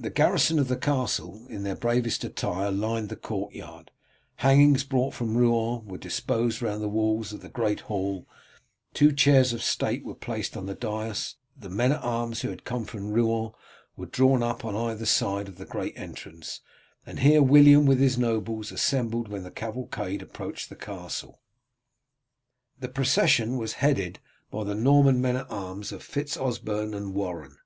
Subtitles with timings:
[0.00, 3.92] The garrison of the castle in their bravest attire lined the courtyard,
[4.38, 8.26] hangings brought from Rouen were disposed round the walls of the great hall,
[8.94, 12.64] two chairs of state were placed on the dais, the men at arms who had
[12.64, 13.52] come from Rouen
[13.96, 16.60] were drawn up on either side of the great entrance,
[17.06, 21.38] and here William with his nobles assembled when the cavalcade approached the castle.
[22.80, 24.18] The procession was headed
[24.50, 27.58] by the Norman men at arms of Fitz Osberne and Warren.